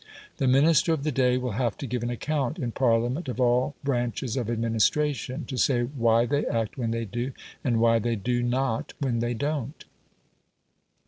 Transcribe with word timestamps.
The 0.37 0.47
Minister 0.47 0.93
of 0.93 1.03
the 1.03 1.11
day 1.11 1.37
will 1.37 1.51
have 1.51 1.77
to 1.77 1.85
give 1.85 2.01
an 2.01 2.09
account 2.09 2.57
in 2.57 2.71
Parliament 2.71 3.29
of 3.29 3.39
all 3.39 3.75
branches 3.83 4.35
of 4.35 4.49
administration, 4.49 5.45
to 5.45 5.57
say 5.57 5.83
why 5.83 6.25
they 6.25 6.43
act 6.47 6.75
when 6.75 6.89
they 6.89 7.05
do, 7.05 7.33
and 7.63 7.79
why 7.79 7.99
they 7.99 8.15
do 8.15 8.41
not 8.41 8.93
when 8.99 9.19
they 9.19 9.35
don't. 9.35 9.85